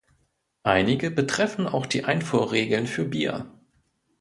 Einige 0.63 1.11
betreffen 1.11 1.67
auch 1.67 1.85
die 1.85 2.05
Einfuhrregeln 2.05 2.87
für 2.87 3.05
Bier. 3.05 3.45